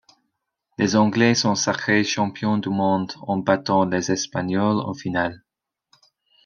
Les 0.79 0.95
anglais 0.95 1.35
sont 1.35 1.53
sacrés 1.53 2.03
champions 2.03 2.57
du 2.57 2.69
monde 2.69 3.13
en 3.21 3.37
battant 3.37 3.85
les 3.85 4.09
Espagnols 4.11 4.79
en 4.79 4.95
finale. 4.95 5.43